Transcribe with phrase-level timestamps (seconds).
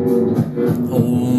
[0.00, 1.37] Oh.